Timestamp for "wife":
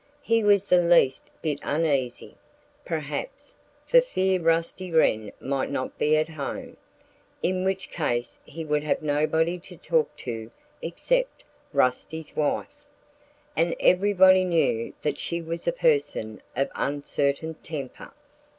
12.35-12.73